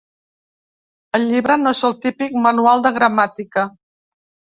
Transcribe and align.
El 1.19 1.27
llibre 1.33 1.59
no 1.65 1.75
és 1.79 1.83
el 1.91 1.95
típic 2.07 2.41
manual 2.49 2.85
de 2.89 2.97
gramàtica. 3.01 3.71